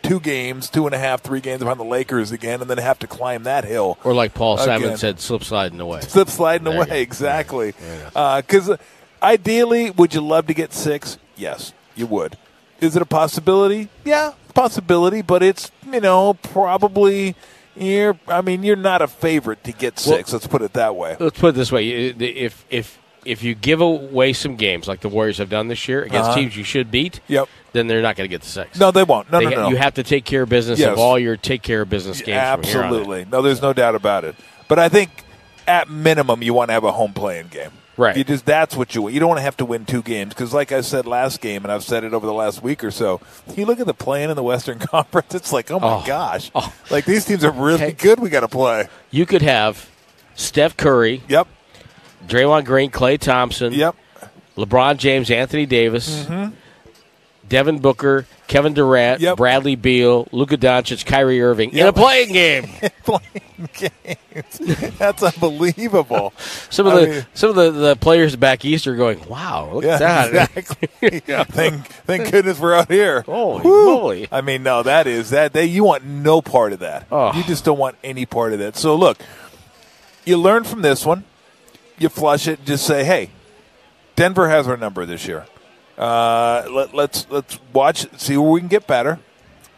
two 0.02 0.20
games, 0.20 0.70
two 0.70 0.86
and 0.86 0.94
a 0.94 0.98
half, 0.98 1.22
three 1.22 1.40
games 1.40 1.60
behind 1.60 1.80
the 1.80 1.86
Lakers 1.86 2.32
again, 2.32 2.62
and 2.62 2.70
then 2.70 2.78
have 2.78 3.00
to 3.00 3.08
climb 3.08 3.44
that 3.44 3.64
hill. 3.64 3.98
or 4.04 4.14
like 4.14 4.34
Paul 4.34 4.58
Simon 4.58 4.98
said, 4.98 5.20
slip 5.20 5.44
sliding 5.44 5.80
away. 5.80 6.02
Slip 6.02 6.30
sliding 6.30 6.66
There 6.66 6.82
away, 6.84 7.02
exactly. 7.02 7.72
Because 7.72 8.70
uh, 8.70 8.74
uh, 8.74 8.78
ideally, 9.22 9.92
would 9.92 10.14
you 10.14 10.22
love 10.22 10.48
to 10.48 10.54
get 10.54 10.74
six? 10.74 11.18
Yes, 11.36 11.74
you 11.96 12.06
would. 12.08 12.38
Is 12.80 12.96
it 12.96 13.02
a 13.02 13.06
possibility? 13.06 13.90
Yeah, 14.06 14.34
possibility, 14.54 15.22
but 15.22 15.44
it's 15.44 15.72
you 15.92 16.02
know 16.02 16.34
probably 16.36 17.36
you're. 17.76 18.18
I 18.28 18.42
mean, 18.42 18.64
you're 18.64 18.76
not 18.76 19.02
a 19.02 19.08
favorite 19.08 19.64
to 19.66 19.72
get 19.72 20.00
six. 20.00 20.34
let's 20.34 20.48
put 20.48 20.62
it 20.62 20.74
that 20.74 20.96
way. 20.96 21.16
Let's 21.20 21.40
put 21.40 21.50
it 21.50 21.56
this 21.56 21.72
way: 21.72 21.88
if 21.90 22.66
if 22.70 22.98
if 23.24 23.44
you 23.44 23.54
give 23.54 23.82
away 23.82 24.34
some 24.34 24.56
games 24.56 24.88
like 24.88 25.02
the 25.02 25.10
Warriors 25.10 25.38
have 25.38 25.50
done 25.50 25.68
this 25.68 25.88
year 25.88 26.02
against 26.02 26.32
Uh-huh. 26.32 26.40
teams 26.40 26.58
you 26.58 26.64
should 26.64 26.90
beat, 26.90 27.20
Yep. 27.28 27.48
then 27.72 27.86
they're 27.86 28.02
not 28.02 28.16
going 28.16 28.28
to 28.28 28.34
get 28.34 28.42
the 28.42 28.50
six. 28.50 28.80
No, 28.80 28.90
they 28.90 29.04
won't. 29.04 29.32
No, 29.32 29.38
They 29.38 29.46
no, 29.46 29.52
ha- 29.52 29.62
no. 29.64 29.70
You 29.70 29.76
have 29.76 29.94
to 29.94 30.04
take 30.04 30.26
care 30.26 30.42
of 30.42 30.50
business 30.50 30.80
Yes. 30.80 30.90
of 30.94 30.98
all 30.98 31.20
your 31.20 31.38
take 31.38 31.62
care 31.62 31.82
of 31.82 31.90
business 31.90 32.18
games. 32.20 32.42
from 32.52 32.64
here 32.64 32.80
on. 32.80 32.86
Absolutely. 32.86 33.26
No, 33.32 33.44
there's 33.44 33.62
no 33.62 33.74
doubt 33.74 33.94
about 33.94 34.24
it. 34.26 34.36
But 34.68 34.80
I 34.80 34.90
think 34.90 35.12
at 35.68 35.88
minimum 35.88 36.42
you 36.42 36.56
want 36.56 36.70
to 36.70 36.74
have 36.74 36.84
a 36.84 36.92
home 36.92 37.14
play-in 37.14 37.50
game. 37.50 37.70
Right. 37.98 38.16
You 38.16 38.24
just 38.24 38.46
that's 38.46 38.76
what 38.76 38.96
you 38.96 39.02
want. 39.02 39.14
You 39.14 39.20
don't 39.20 39.28
want 39.30 39.40
to 39.40 39.44
have 39.44 39.58
to 39.58 39.66
win 39.66 39.86
two 39.86 40.02
games 40.02 40.30
because, 40.34 40.54
like 40.54 40.72
I 40.72 40.82
said 40.82 41.06
last 41.06 41.42
game, 41.42 41.64
and 41.64 41.72
I've 41.72 41.84
said 41.84 42.04
it 42.04 42.14
over 42.14 42.26
the 42.26 42.34
last 42.34 42.64
week 42.64 42.84
or 42.84 42.92
so. 42.92 43.20
You 43.56 43.66
look 43.66 43.80
at 43.80 43.86
the 43.86 43.94
playing 43.94 44.30
in 44.30 44.36
the 44.36 44.44
Western 44.44 44.80
Conference. 44.80 45.36
It's 45.36 45.52
like, 45.52 45.70
oh 45.72 45.80
my 45.80 45.88
Oh. 45.96 46.04
gosh, 46.06 46.50
Oh. 46.56 46.74
like 46.90 47.06
these 47.06 47.26
teams 47.26 47.44
are 47.44 47.52
really 47.52 47.78
Hey. 47.80 47.92
good. 47.92 48.20
We 48.20 48.30
got 48.30 48.40
to 48.42 48.48
play. 48.48 48.88
You 49.12 49.26
could 49.26 49.42
have 49.42 49.90
Steph 50.36 50.78
Curry, 50.78 51.22
Yep. 51.28 51.48
Draymond 52.28 52.66
Green, 52.66 52.92
Klay 52.92 53.20
Thompson, 53.20 53.74
Yep. 53.74 53.96
LeBron 54.58 54.98
James, 54.98 55.30
Anthony 55.32 55.66
Davis, 55.66 56.24
mm-hmm. 56.26 56.54
Devin 57.52 57.80
Booker, 57.80 58.26
Kevin 58.48 58.74
Durant. 58.74 59.20
Yep. 59.20 59.36
Bradley 59.36 59.76
Beal, 59.76 60.26
Luka 60.32 60.58
Doncic, 60.58 61.06
Kyrie 61.06 61.42
Irving 61.42 61.72
in 61.74 61.86
a 61.86 61.92
play-in 61.92 62.32
game. 62.32 62.64
play-in 63.04 63.68
games. 63.74 64.98
That's 64.98 65.22
unbelievable. 65.22 66.32
Some 66.70 66.88
of 66.88 66.94
I 66.94 67.00
the 67.02 67.08
mean- 67.08 67.26
some 67.34 67.50
of 67.50 67.58
the, 67.58 67.72
the 67.72 67.96
players 67.98 68.38
back 68.38 68.64
east 68.64 68.88
are 68.88 68.96
going, 68.96 69.28
"Wow, 69.28 69.70
look 69.74 69.84
Yeah, 69.84 69.96
at 69.96 70.32
that!" 70.32 70.52
exactly. 70.58 71.20
thank, 71.20 71.86
thank 71.88 72.32
goodness 72.32 72.58
we're 72.58 72.74
out 72.74 72.90
here. 72.90 73.22
Holy 73.24 73.64
Woo. 73.64 73.86
moly. 73.86 74.28
I 74.32 74.40
mean, 74.40 74.64
no, 74.64 74.82
that 74.84 75.06
is 75.06 75.32
that. 75.32 75.52
They, 75.52 75.66
you 75.66 75.84
want 75.84 76.06
no 76.06 76.42
part 76.42 76.72
of 76.72 76.80
that. 76.80 77.06
Oh. 77.12 77.34
You 77.34 77.44
just 77.44 77.66
don't 77.66 77.78
want 77.78 77.98
any 78.02 78.26
part 78.26 78.54
of 78.54 78.60
that. 78.60 78.78
So 78.78 78.96
look, 78.96 79.18
you 80.24 80.38
learn 80.38 80.64
from 80.64 80.84
this 80.84 81.06
one. 81.06 81.26
You 81.98 82.08
flush 82.08 82.48
it. 82.48 82.64
Just 82.64 82.88
say, 82.88 83.04
hey, 83.04 83.30
Denver 84.16 84.48
has 84.48 84.70
our 84.70 84.78
number 84.78 85.06
this 85.06 85.28
year. 85.28 85.46
Uh, 85.98 86.66
let, 86.70 86.94
let's 86.94 87.28
let's 87.30 87.60
watch, 87.74 88.08
see 88.18 88.38
where 88.38 88.50
we 88.50 88.60
can 88.60 88.70
get 88.70 88.88
better. 88.88 89.20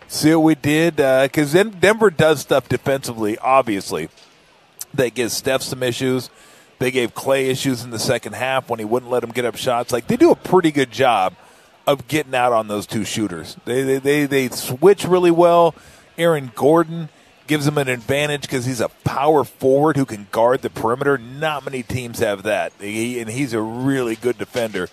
See 0.07 0.33
what 0.35 0.43
we 0.43 0.55
did 0.55 0.97
because 0.97 1.53
then 1.53 1.71
Denver 1.71 2.09
does 2.09 2.39
stuff 2.39 2.69
defensively. 2.69 3.37
Obviously, 3.39 4.09
they 4.93 5.09
give 5.09 5.31
Steph 5.31 5.63
some 5.63 5.81
issues. 5.81 6.29
They 6.79 6.91
gave 6.91 7.15
Klay 7.15 7.49
issues 7.49 7.83
in 7.83 7.89
the 7.89 7.99
second 7.99 8.33
half 8.33 8.69
when 8.69 8.79
he 8.79 8.85
wouldn't 8.85 9.11
let 9.11 9.23
him 9.23 9.31
get 9.31 9.45
up 9.45 9.55
shots. 9.55 9.91
Like 9.91 10.07
they 10.07 10.17
do 10.17 10.31
a 10.31 10.35
pretty 10.35 10.71
good 10.71 10.91
job 10.91 11.33
of 11.87 12.07
getting 12.07 12.35
out 12.35 12.53
on 12.53 12.67
those 12.67 12.85
two 12.85 13.03
shooters. 13.05 13.57
They 13.65 13.83
they 13.83 13.97
they, 13.99 14.25
they 14.25 14.49
switch 14.49 15.05
really 15.05 15.31
well. 15.31 15.75
Aaron 16.17 16.51
Gordon 16.53 17.09
gives 17.47 17.67
him 17.67 17.77
an 17.77 17.87
advantage 17.87 18.43
because 18.43 18.65
he's 18.65 18.81
a 18.81 18.89
power 19.03 19.43
forward 19.43 19.97
who 19.97 20.05
can 20.05 20.27
guard 20.31 20.61
the 20.61 20.69
perimeter. 20.69 21.17
Not 21.17 21.65
many 21.65 21.83
teams 21.83 22.19
have 22.19 22.43
that, 22.43 22.71
he, 22.79 23.19
and 23.19 23.29
he's 23.29 23.53
a 23.53 23.61
really 23.61 24.15
good 24.15 24.37
defender. 24.37 24.89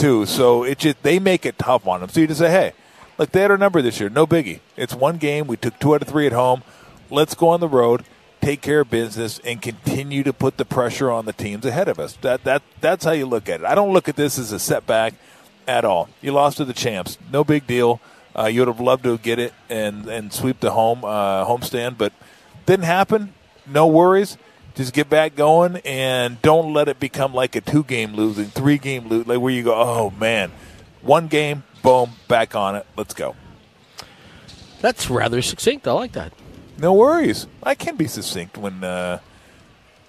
Too. 0.00 0.26
So 0.26 0.64
it 0.64 0.78
just 0.78 1.02
they 1.02 1.18
make 1.18 1.44
it 1.44 1.58
tough 1.58 1.86
on 1.86 2.00
them. 2.00 2.08
So 2.08 2.20
you 2.20 2.26
just 2.26 2.40
say, 2.40 2.50
hey, 2.50 2.72
look, 3.18 3.30
they 3.30 3.42
had 3.42 3.50
our 3.50 3.58
number 3.58 3.82
this 3.82 4.00
year. 4.00 4.08
No 4.08 4.26
biggie. 4.26 4.60
It's 4.76 4.94
one 4.94 5.18
game. 5.18 5.46
We 5.46 5.56
took 5.56 5.78
two 5.78 5.94
out 5.94 6.02
of 6.02 6.08
three 6.08 6.26
at 6.26 6.32
home. 6.32 6.62
Let's 7.10 7.34
go 7.34 7.48
on 7.48 7.60
the 7.60 7.68
road, 7.68 8.04
take 8.40 8.60
care 8.60 8.80
of 8.80 8.90
business, 8.90 9.40
and 9.40 9.60
continue 9.60 10.22
to 10.22 10.32
put 10.32 10.56
the 10.56 10.64
pressure 10.64 11.10
on 11.10 11.24
the 11.24 11.32
teams 11.32 11.66
ahead 11.66 11.88
of 11.88 11.98
us. 11.98 12.16
That 12.22 12.44
that 12.44 12.62
that's 12.80 13.04
how 13.04 13.12
you 13.12 13.26
look 13.26 13.48
at 13.48 13.60
it. 13.60 13.66
I 13.66 13.74
don't 13.74 13.92
look 13.92 14.08
at 14.08 14.16
this 14.16 14.38
as 14.38 14.52
a 14.52 14.58
setback 14.58 15.14
at 15.66 15.84
all. 15.84 16.08
You 16.20 16.32
lost 16.32 16.56
to 16.58 16.64
the 16.64 16.72
champs. 16.72 17.18
No 17.32 17.44
big 17.44 17.66
deal. 17.66 18.00
Uh, 18.36 18.46
you 18.46 18.60
would 18.60 18.68
have 18.68 18.80
loved 18.80 19.04
to 19.04 19.18
get 19.18 19.38
it 19.38 19.52
and 19.68 20.06
and 20.06 20.32
sweep 20.32 20.60
the 20.60 20.70
home 20.70 21.04
uh, 21.04 21.44
homestand, 21.44 21.98
but 21.98 22.12
didn't 22.66 22.86
happen. 22.86 23.34
No 23.66 23.86
worries. 23.86 24.38
Just 24.80 24.94
get 24.94 25.10
back 25.10 25.34
going 25.34 25.76
and 25.84 26.40
don't 26.40 26.72
let 26.72 26.88
it 26.88 26.98
become 26.98 27.34
like 27.34 27.54
a 27.54 27.60
two 27.60 27.84
game 27.84 28.14
losing, 28.14 28.46
three 28.46 28.78
game 28.78 29.08
lose, 29.08 29.26
like 29.26 29.38
where 29.38 29.52
you 29.52 29.62
go, 29.62 29.74
oh 29.74 30.10
man, 30.18 30.50
one 31.02 31.28
game, 31.28 31.64
boom, 31.82 32.12
back 32.28 32.54
on 32.54 32.76
it. 32.76 32.86
Let's 32.96 33.12
go. 33.12 33.36
That's 34.80 35.10
rather 35.10 35.42
succinct. 35.42 35.86
I 35.86 35.92
like 35.92 36.12
that. 36.12 36.32
No 36.78 36.94
worries. 36.94 37.46
I 37.62 37.74
can 37.74 37.96
be 37.96 38.06
succinct 38.06 38.56
when 38.56 38.82
uh, 38.82 39.18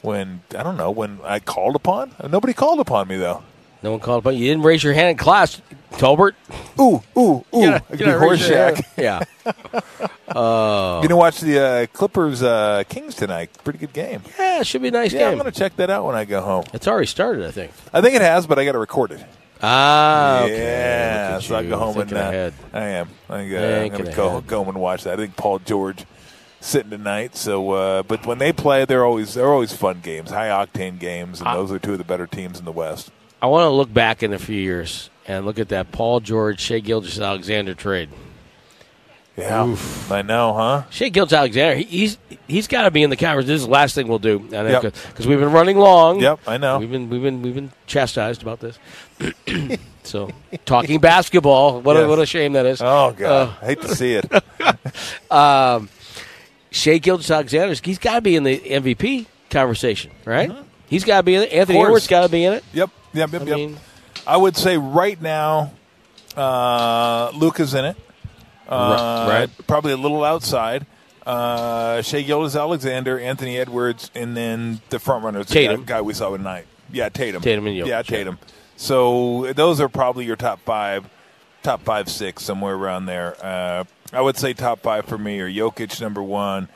when 0.03 0.41
I 0.57 0.63
don't 0.63 0.77
know 0.77 0.89
when 0.89 1.19
I 1.21 1.41
called 1.41 1.75
upon. 1.75 2.15
Nobody 2.29 2.53
called 2.53 2.79
upon 2.79 3.09
me 3.09 3.17
though. 3.17 3.43
No 3.83 3.91
one 3.91 3.99
called 3.99 4.23
upon 4.23 4.35
you. 4.35 4.47
didn't 4.47 4.63
raise 4.63 4.83
your 4.83 4.93
hand 4.93 5.09
in 5.09 5.17
class, 5.17 5.61
Tolbert. 5.93 6.33
Ooh, 6.79 7.01
ooh, 7.17 7.43
ooh! 7.55 7.61
You 7.61 7.71
I 7.73 7.79
could 7.79 7.99
be 7.99 8.05
Horshack. 8.05 8.83
Yeah. 8.95 9.23
You 9.45 10.33
gonna 10.33 11.17
watch 11.17 11.39
the 11.39 11.59
uh, 11.59 11.85
Clippers 11.87 12.43
uh, 12.43 12.83
Kings 12.87 13.15
tonight? 13.15 13.49
Pretty 13.63 13.79
good 13.79 13.93
game. 13.93 14.21
yeah, 14.37 14.61
it 14.61 14.67
should 14.67 14.81
be 14.81 14.89
a 14.89 14.91
nice 14.91 15.13
Yeah, 15.13 15.29
I'm 15.29 15.37
gonna 15.37 15.51
check 15.51 15.75
that 15.77 15.89
out 15.89 16.05
when 16.05 16.15
I 16.15 16.25
go 16.25 16.41
home. 16.41 16.65
It's 16.73 16.87
already 16.87 17.07
started, 17.07 17.45
I 17.45 17.51
think. 17.51 17.71
I 17.91 18.01
think 18.01 18.15
it 18.15 18.21
has, 18.21 18.45
but 18.45 18.59
I 18.59 18.65
got 18.65 18.73
to 18.73 18.79
record 18.79 19.11
it. 19.11 19.23
Ah, 19.63 20.43
okay. 20.43 20.57
Yeah, 20.57 21.39
so 21.39 21.55
I 21.55 21.63
go 21.63 21.77
home 21.77 21.89
and 21.99 22.09
thinking 22.09 22.17
uh, 22.17 22.29
ahead. 22.29 22.53
I 22.73 22.79
am. 22.81 23.09
I 23.29 23.37
think, 23.37 23.53
uh, 23.53 23.57
I'm 23.57 23.89
going 23.89 24.05
to 24.05 24.15
go, 24.15 24.27
ahead. 24.27 24.47
go 24.47 24.57
home 24.57 24.69
and 24.69 24.79
watch 24.79 25.03
that. 25.03 25.13
I 25.13 25.17
think 25.17 25.35
Paul 25.35 25.59
George 25.59 26.05
sitting 26.61 26.89
tonight. 26.89 27.35
So, 27.35 27.71
uh, 27.71 28.03
but 28.03 28.25
when 28.25 28.39
they 28.39 28.53
play, 28.53 28.85
they're 28.85 29.05
always 29.05 29.33
they're 29.35 29.51
always 29.51 29.73
fun 29.73 29.99
games, 30.01 30.31
high 30.31 30.47
octane 30.47 30.99
games, 30.99 31.41
and 31.41 31.49
those 31.49 31.71
are 31.71 31.79
two 31.79 31.93
of 31.93 31.97
the 31.99 32.03
better 32.03 32.25
teams 32.27 32.57
in 32.57 32.65
the 32.65 32.71
West. 32.71 33.11
I 33.41 33.47
want 33.47 33.65
to 33.65 33.69
look 33.69 33.93
back 33.93 34.23
in 34.23 34.33
a 34.33 34.39
few 34.39 34.59
years 34.59 35.09
and 35.27 35.45
look 35.45 35.57
at 35.59 35.69
that 35.69 35.91
Paul 35.91 36.19
George, 36.19 36.59
Shai 36.59 36.79
Gilgeous 36.79 37.19
Alexander 37.19 37.73
trade. 37.73 38.09
Yeah, 39.37 39.75
I 40.11 40.21
know, 40.21 40.53
huh? 40.53 40.83
Shai 40.89 41.09
Gilgeous 41.09 41.33
Alexander, 41.33 41.75
he, 41.75 41.83
he's 41.83 42.17
he's 42.47 42.67
got 42.67 42.83
to 42.83 42.91
be 42.91 43.01
in 43.01 43.09
the 43.09 43.15
conference. 43.15 43.47
This 43.47 43.61
is 43.61 43.65
the 43.65 43.71
last 43.71 43.95
thing 43.95 44.07
we'll 44.07 44.19
do, 44.19 44.39
because 44.39 44.83
Yep. 44.83 45.25
we've 45.25 45.39
been 45.39 45.53
running 45.53 45.77
long. 45.77 46.19
Yep, 46.19 46.41
I 46.45 46.57
know. 46.57 46.79
We've 46.79 46.91
been 46.91 47.09
we've 47.09 47.21
been 47.23 47.41
we've 47.41 47.55
been 47.55 47.71
chastised 47.87 48.41
about 48.41 48.59
this. 48.59 48.77
so 50.03 50.29
talking 50.65 50.99
basketball, 50.99 51.79
what 51.81 51.95
a, 51.95 52.07
what 52.07 52.19
a 52.19 52.25
shame 52.25 52.53
that 52.53 52.65
is. 52.65 52.81
Oh 52.81 53.13
God, 53.17 53.47
Uh, 53.49 53.53
I 53.61 53.65
hate 53.67 53.81
to 53.81 53.95
see 53.95 54.15
it. 54.15 54.29
Shai 56.71 56.97
Gilgeous 56.99 57.31
Alexander, 57.31 57.73
he's 57.83 57.99
got 57.99 58.15
to 58.15 58.21
be 58.21 58.35
in 58.35 58.43
the 58.43 58.57
MVP 58.59 59.25
conversation, 59.49 60.11
right? 60.25 60.49
Mm-hmm. 60.49 60.61
He's 60.87 61.03
got 61.03 61.17
to 61.17 61.23
be 61.23 61.35
in 61.35 61.43
it. 61.43 61.51
Anthony 61.51 61.77
course. 61.79 61.87
Edwards 61.87 62.07
got 62.07 62.21
to 62.23 62.29
be 62.29 62.43
in 62.45 62.53
it. 62.53 62.63
yep, 62.73 62.89
yep, 63.13 63.31
yep, 63.31 63.41
I 63.41 63.45
yep. 63.45 63.55
mean, 63.55 63.77
I 64.25 64.37
would 64.37 64.55
say 64.55 64.77
right 64.77 65.19
now, 65.21 65.71
uh, 66.35 67.31
Luka's 67.35 67.73
in 67.73 67.85
it. 67.85 67.97
Uh, 68.67 69.27
right. 69.29 69.67
Probably 69.67 69.91
a 69.91 69.97
little 69.97 70.23
outside. 70.23 70.85
Uh, 71.25 72.01
Shai 72.01 72.21
Gilgeous 72.21 72.55
Alexander, 72.55 73.19
Anthony 73.19 73.57
Edwards, 73.57 74.09
and 74.15 74.35
then 74.35 74.81
the 74.89 74.99
front 74.99 75.23
runners. 75.23 75.47
the 75.47 75.53
Tatum. 75.53 75.81
guy, 75.81 75.95
guy 75.97 76.01
we 76.01 76.13
saw 76.13 76.35
tonight. 76.35 76.65
Yeah, 76.91 77.09
Tatum. 77.09 77.41
Tatum 77.41 77.67
and 77.67 77.75
Jokic, 77.77 77.87
Yeah, 77.87 77.97
yeah. 77.97 78.01
Tatum. 78.03 78.39
So 78.75 79.53
those 79.53 79.79
are 79.79 79.89
probably 79.89 80.25
your 80.25 80.35
top 80.35 80.61
five, 80.61 81.07
top 81.63 81.83
five, 81.83 82.09
six, 82.09 82.43
somewhere 82.43 82.73
around 82.75 83.05
there. 83.05 83.35
Uh, 83.43 83.83
I 84.11 84.21
would 84.21 84.37
say 84.37 84.53
top 84.53 84.79
five 84.79 85.05
for 85.05 85.17
me 85.17 85.39
are 85.39 85.49
Jokic 85.49 86.01
number 86.01 86.23
one, 86.23 86.67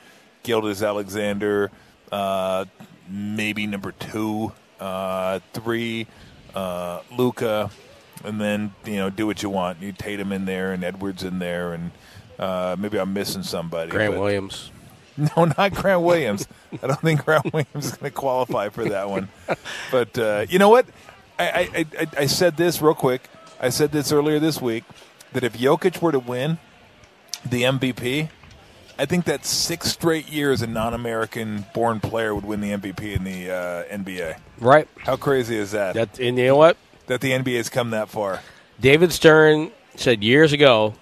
Gilgeous 0.42 0.82
Alexander, 0.82 1.70
uh, 2.12 2.66
maybe 3.10 3.66
number 3.66 3.92
two, 3.92 4.52
uh, 4.78 5.40
three, 5.52 6.06
uh, 6.56 7.02
Luka, 7.16 7.70
and 8.24 8.40
then 8.40 8.74
you 8.84 8.96
know 8.96 9.10
do 9.10 9.26
what 9.26 9.42
you 9.42 9.50
want. 9.50 9.80
You 9.80 9.92
Tatum 9.92 10.32
in 10.32 10.46
there 10.46 10.72
and 10.72 10.82
Edwards 10.82 11.22
in 11.22 11.38
there, 11.38 11.72
and 11.74 11.90
uh, 12.38 12.74
maybe 12.78 12.98
I'm 12.98 13.12
missing 13.12 13.42
somebody. 13.42 13.90
Grant 13.90 14.14
but- 14.14 14.20
Williams. 14.20 14.70
no, 15.36 15.46
not 15.46 15.72
Grant 15.72 16.02
Williams. 16.02 16.46
I 16.82 16.86
don't 16.88 17.00
think 17.00 17.24
Grant 17.24 17.44
Williams 17.52 17.86
is 17.86 17.92
going 17.92 18.10
to 18.12 18.16
qualify 18.16 18.68
for 18.68 18.84
that 18.86 19.08
one. 19.08 19.28
But 19.90 20.18
uh, 20.18 20.44
you 20.48 20.58
know 20.58 20.68
what? 20.68 20.86
I, 21.38 21.46
I, 21.48 21.86
I, 21.98 22.06
I 22.18 22.26
said 22.26 22.56
this 22.56 22.82
real 22.82 22.94
quick. 22.94 23.28
I 23.60 23.70
said 23.70 23.92
this 23.92 24.12
earlier 24.12 24.38
this 24.38 24.60
week 24.60 24.84
that 25.32 25.42
if 25.44 25.56
Jokic 25.56 26.02
were 26.02 26.12
to 26.12 26.18
win 26.18 26.58
the 27.44 27.62
MVP, 27.62 28.28
I 28.98 29.04
think 29.04 29.26
that 29.26 29.44
six 29.44 29.88
straight 29.90 30.28
years 30.30 30.62
a 30.62 30.66
non-American 30.66 31.66
born 31.74 32.00
player 32.00 32.34
would 32.34 32.44
win 32.46 32.60
the 32.60 32.70
MVP 32.70 33.14
in 33.14 33.24
the 33.24 33.50
uh, 33.50 33.84
NBA. 33.94 34.38
Right. 34.58 34.88
How 34.98 35.16
crazy 35.16 35.56
is 35.58 35.72
that? 35.72 35.94
That 35.94 36.18
and 36.18 36.38
you 36.38 36.46
know 36.46 36.56
what? 36.56 36.76
That 37.06 37.20
the 37.20 37.32
NBA 37.32 37.56
has 37.58 37.68
come 37.68 37.90
that 37.90 38.08
far. 38.08 38.40
David 38.80 39.12
Stern 39.12 39.70
said 39.96 40.22
years 40.24 40.52
ago, 40.52 40.94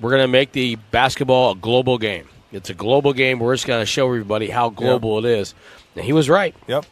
we're 0.00 0.10
going 0.10 0.22
to 0.22 0.28
make 0.28 0.52
the 0.52 0.76
basketball 0.90 1.52
a 1.52 1.56
global 1.56 1.98
game. 1.98 2.28
It's 2.52 2.70
a 2.70 2.74
global 2.74 3.12
game. 3.12 3.38
We're 3.38 3.54
just 3.54 3.66
going 3.66 3.80
to 3.80 3.86
show 3.86 4.06
everybody 4.06 4.48
how 4.50 4.70
global 4.70 5.18
it 5.18 5.24
is. 5.24 5.54
And 5.96 6.04
he 6.04 6.12
was 6.12 6.28
right. 6.28 6.54
Yep, 6.66 6.84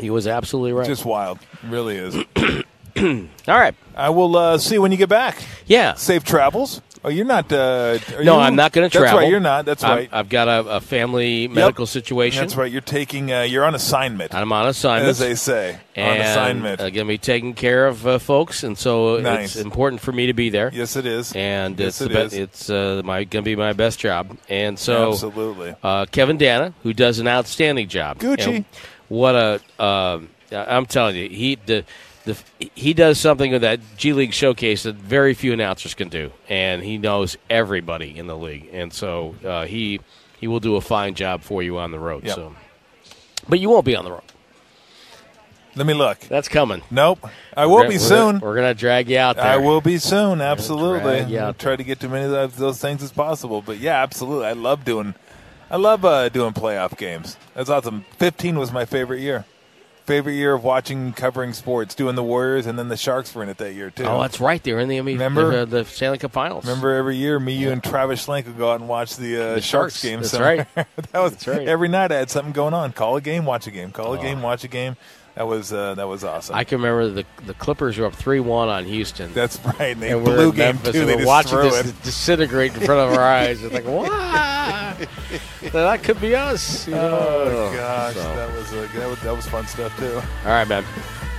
He 0.00 0.10
was 0.10 0.26
absolutely 0.26 0.72
right. 0.72 0.86
just 0.86 1.04
wild. 1.04 1.38
It 1.40 1.68
really 1.68 1.96
is. 1.96 2.14
All 3.48 3.58
right. 3.58 3.74
I 3.96 4.10
will 4.10 4.36
uh, 4.36 4.58
see 4.58 4.74
you 4.76 4.82
when 4.82 4.92
you 4.92 4.98
get 4.98 5.08
back. 5.08 5.42
Yeah. 5.66 5.94
Safe 5.94 6.24
travels. 6.24 6.80
Oh, 7.04 7.08
you're 7.08 7.24
not. 7.24 7.50
Uh, 7.52 7.98
No, 8.22 8.36
you? 8.36 8.40
I'm 8.40 8.54
not 8.54 8.70
going 8.72 8.88
to 8.88 8.92
travel. 8.96 9.08
That's 9.18 9.22
right. 9.24 9.28
You're 9.30 9.40
not. 9.40 9.64
That's 9.64 9.82
I'm- 9.82 9.96
right. 9.98 10.08
I've 10.12 10.28
got 10.28 10.46
a, 10.46 10.76
a 10.76 10.80
family 10.80 11.48
medical 11.48 11.84
situation. 11.86 12.40
That's 12.42 12.54
right. 12.54 12.70
You're 12.70 12.80
taking. 12.80 13.32
Uh, 13.32 13.40
you're 13.42 13.64
on 13.64 13.74
assignment, 13.74 14.32
I'm 14.34 14.52
on 14.52 14.68
assignment. 14.68 15.10
as 15.10 15.18
they 15.18 15.34
say. 15.34 15.78
on 15.96 16.16
assignment. 16.18 16.80
uh, 16.80 16.90
going 16.90 17.06
to 17.06 17.12
be 17.12 17.18
taking 17.18 17.54
care 17.54 17.86
of 17.88 18.06
uh, 18.06 18.18
folks, 18.18 18.62
and 18.62 18.78
so 18.78 19.18
Nice. 19.18 19.56
it's 19.56 19.64
important 19.64 20.00
for 20.00 20.12
me 20.12 20.26
to 20.28 20.32
be 20.32 20.48
there. 20.50 20.70
yes, 20.72 20.94
it 20.94 21.06
is. 21.06 21.32
And 21.34 21.78
Yes, 21.78 22.00
it's 22.00 22.10
it 22.10 22.16
is. 22.16 22.32
it's 22.34 22.70
uh, 22.70 23.02
my 23.04 23.24
going 23.24 23.42
to 23.44 23.48
be 23.50 23.56
my 23.56 23.72
best 23.72 23.98
job. 23.98 24.36
And 24.48 24.78
so 24.78 25.10
Absolutely. 25.12 25.74
uh, 25.82 26.06
Kevin 26.06 26.38
Danna, 26.38 26.72
who 26.84 26.92
does 26.92 27.18
an 27.18 27.26
outstanding 27.26 27.88
job. 27.88 28.18
Gucci. 28.20 28.56
And 28.58 28.64
what 29.08 29.34
a 29.34 29.60
um, 29.82 30.28
I'm 30.52 30.86
telling 30.86 31.16
you, 31.16 31.28
he 31.28 31.56
the 31.66 31.84
the 32.24 32.36
he 32.74 32.94
does 32.94 33.18
something 33.18 33.52
with 33.52 33.62
that 33.62 33.80
G 33.96 34.12
League 34.12 34.32
showcase 34.32 34.84
that 34.84 34.94
very 34.96 35.34
few 35.34 35.52
announcers 35.52 35.94
can 35.94 36.08
do, 36.08 36.30
and 36.48 36.82
he 36.82 36.98
knows 36.98 37.36
everybody 37.50 38.16
in 38.16 38.26
the 38.26 38.36
league, 38.36 38.68
and 38.72 38.92
so 38.92 39.34
uh, 39.44 39.64
he 39.66 40.00
he 40.38 40.46
will 40.46 40.60
do 40.60 40.76
a 40.76 40.80
fine 40.80 41.14
job 41.14 41.42
for 41.42 41.62
you 41.62 41.78
on 41.78 41.90
the 41.90 41.98
road. 41.98 42.24
Yep. 42.24 42.34
So, 42.34 42.54
but 43.48 43.58
you 43.60 43.68
won't 43.70 43.84
be 43.84 43.96
on 43.96 44.04
the 44.04 44.12
road. 44.12 44.22
Let 45.74 45.86
me 45.86 45.94
look. 45.94 46.20
That's 46.20 46.48
coming. 46.48 46.82
Nope. 46.90 47.26
I 47.56 47.64
will 47.64 47.76
We're 47.76 47.82
be 47.88 47.94
gonna- 47.94 47.98
soon. 48.00 48.40
We're 48.40 48.54
gonna 48.54 48.74
drag 48.74 49.08
you 49.08 49.16
out 49.18 49.36
there. 49.36 49.46
I 49.46 49.56
will 49.56 49.80
be 49.80 49.96
soon. 49.98 50.42
Absolutely. 50.42 51.00
drag 51.20 51.30
you 51.30 51.38
I'll 51.38 51.46
out 51.48 51.58
try 51.58 51.76
to 51.76 51.82
get 51.84 51.98
to 52.00 52.08
many 52.08 52.32
of 52.34 52.56
those- 52.56 52.78
things 52.78 53.02
as 53.02 53.10
possible. 53.10 53.62
But 53.62 53.78
yeah, 53.78 54.02
absolutely. 54.02 54.46
I 54.46 54.52
love 54.52 54.84
doing. 54.84 55.14
I 55.70 55.76
love 55.76 56.04
uh, 56.04 56.28
doing 56.28 56.52
playoff 56.52 56.98
games. 56.98 57.38
That's 57.54 57.70
awesome. 57.70 58.04
15 58.18 58.58
was 58.58 58.70
my 58.70 58.84
favorite 58.84 59.20
year. 59.20 59.46
Favorite 60.12 60.34
year 60.34 60.52
of 60.52 60.62
watching, 60.62 61.14
covering 61.14 61.54
sports, 61.54 61.94
doing 61.94 62.16
the 62.16 62.22
Warriors, 62.22 62.66
and 62.66 62.78
then 62.78 62.88
the 62.88 62.98
Sharks 62.98 63.34
were 63.34 63.42
in 63.42 63.48
it 63.48 63.56
that 63.56 63.72
year 63.72 63.88
too. 63.90 64.04
Oh, 64.04 64.20
that's 64.20 64.40
right. 64.40 64.62
They're 64.62 64.78
in 64.78 64.88
the 64.88 64.98
NBA, 64.98 65.12
Remember? 65.14 65.64
the, 65.64 65.66
the 65.78 65.84
Stanley 65.86 66.18
Cup 66.18 66.32
Finals. 66.32 66.66
Remember 66.66 66.94
every 66.94 67.16
year, 67.16 67.40
me, 67.40 67.54
you, 67.54 67.70
and 67.70 67.82
Travis 67.82 68.26
Schlenk 68.26 68.44
would 68.46 68.58
go 68.58 68.70
out 68.72 68.80
and 68.80 68.88
watch 68.90 69.16
the, 69.16 69.36
uh, 69.42 69.54
The 69.54 69.60
Sharks, 69.62 69.94
Sharks. 69.94 70.02
game. 70.02 70.18
That's 70.20 70.32
somewhere. 70.32 70.66
right. 70.76 70.86
that 71.12 71.20
was 71.20 71.32
That's 71.32 71.48
right. 71.48 71.66
every 71.66 71.88
night. 71.88 72.12
I 72.12 72.16
had 72.16 72.28
something 72.28 72.52
going 72.52 72.74
on. 72.74 72.92
Call 72.92 73.16
a 73.16 73.22
game, 73.22 73.46
watch 73.46 73.66
a 73.66 73.70
game. 73.70 73.90
Call 73.90 74.12
a 74.12 74.18
game, 74.20 74.42
watch 74.42 74.64
a 74.64 74.68
game. 74.68 74.96
That 75.34 75.46
was 75.46 75.72
uh, 75.72 75.94
that 75.94 76.06
was 76.06 76.24
awesome. 76.24 76.54
I 76.54 76.64
can 76.64 76.82
remember 76.82 77.08
the 77.08 77.24
the 77.46 77.54
Clippers 77.54 77.96
were 77.96 78.04
up 78.06 78.14
three 78.14 78.38
one 78.40 78.68
on 78.68 78.84
Houston. 78.84 79.32
That's 79.32 79.58
right. 79.64 79.92
And 79.92 80.02
they 80.02 80.10
and 80.12 80.24
we're 80.24 80.34
blew 80.36 80.50
in 80.50 80.56
game 80.56 80.74
Memphis, 80.76 80.92
two. 80.92 81.00
and 81.00 81.08
They 81.08 81.16
we're 81.16 81.26
watching 81.26 81.58
this 81.60 81.86
it. 81.86 82.02
disintegrate 82.02 82.74
in 82.74 82.80
front 82.82 83.00
of 83.12 83.18
our 83.18 83.24
eyes. 83.24 83.62
It's 83.62 83.72
like, 83.72 83.84
what? 83.86 84.10
that 85.72 86.02
could 86.02 86.20
be 86.20 86.34
us. 86.34 86.86
you 86.86 86.94
know? 86.94 87.18
Oh 87.18 87.72
gosh, 87.74 88.14
So, 88.14 88.20
that 88.22 88.52
was 88.54 88.72
uh, 88.74 88.88
that 88.94 89.08
was 89.08 89.20
that 89.20 89.34
was 89.36 89.46
fun 89.46 89.66
stuff 89.66 89.96
too. 89.98 90.16
all 90.16 90.50
right, 90.50 90.68
man. 90.68 90.84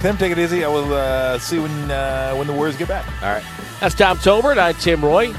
Tim, 0.01 0.17
take 0.17 0.31
it 0.31 0.39
easy. 0.39 0.65
I 0.65 0.67
will 0.69 0.91
uh, 0.93 1.37
see 1.39 1.59
when 1.59 1.71
uh, 1.91 2.33
when 2.33 2.47
the 2.47 2.53
Warriors 2.53 2.75
get 2.77 2.87
back. 2.87 3.05
All 3.23 3.31
right. 3.31 3.43
That's 3.79 3.93
Tom 3.95 4.17
Tolbert. 4.17 4.57
I'm 4.57 4.73
Tim 4.75 5.03
Roye. 5.05 5.33